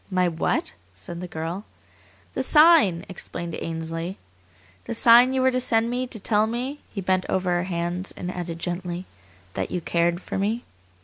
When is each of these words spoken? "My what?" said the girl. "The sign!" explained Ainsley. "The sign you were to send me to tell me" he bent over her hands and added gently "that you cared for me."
"My 0.09 0.27
what?" 0.27 0.73
said 0.95 1.21
the 1.21 1.27
girl. 1.27 1.63
"The 2.33 2.41
sign!" 2.41 3.05
explained 3.07 3.55
Ainsley. 3.61 4.17
"The 4.85 4.95
sign 4.95 5.31
you 5.31 5.43
were 5.43 5.51
to 5.51 5.59
send 5.59 5.91
me 5.91 6.07
to 6.07 6.19
tell 6.19 6.47
me" 6.47 6.79
he 6.91 7.01
bent 7.01 7.27
over 7.29 7.51
her 7.51 7.65
hands 7.65 8.11
and 8.17 8.31
added 8.31 8.57
gently 8.57 9.05
"that 9.53 9.69
you 9.69 9.79
cared 9.79 10.19
for 10.19 10.39
me." 10.39 10.63